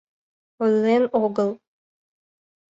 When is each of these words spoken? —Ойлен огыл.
—Ойлен 0.63 1.03
огыл. 1.23 1.49